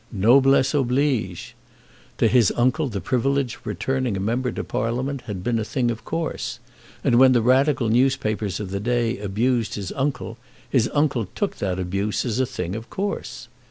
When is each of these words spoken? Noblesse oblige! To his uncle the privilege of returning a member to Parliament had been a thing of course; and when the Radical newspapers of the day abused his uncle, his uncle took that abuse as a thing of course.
Noblesse 0.11 0.73
oblige! 0.73 1.53
To 2.17 2.27
his 2.27 2.51
uncle 2.55 2.89
the 2.89 2.99
privilege 2.99 3.57
of 3.57 3.67
returning 3.67 4.17
a 4.17 4.19
member 4.19 4.51
to 4.51 4.63
Parliament 4.63 5.21
had 5.27 5.43
been 5.43 5.59
a 5.59 5.63
thing 5.63 5.91
of 5.91 6.03
course; 6.03 6.57
and 7.03 7.19
when 7.19 7.33
the 7.33 7.41
Radical 7.43 7.87
newspapers 7.87 8.59
of 8.59 8.71
the 8.71 8.79
day 8.79 9.19
abused 9.19 9.75
his 9.75 9.91
uncle, 9.91 10.39
his 10.67 10.89
uncle 10.95 11.27
took 11.35 11.57
that 11.57 11.77
abuse 11.77 12.25
as 12.25 12.39
a 12.39 12.47
thing 12.47 12.75
of 12.75 12.89
course. 12.89 13.47